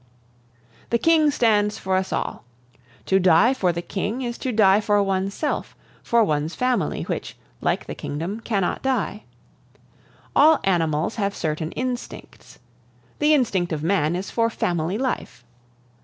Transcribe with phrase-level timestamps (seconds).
[0.89, 2.43] "The King stands for us all.
[3.05, 7.85] To die for the King is to die for oneself, for one's family, which, like
[7.85, 9.25] the kingdom, cannot die.
[10.35, 12.57] All animals have certain instincts;
[13.19, 15.45] the instinct of man is for family life.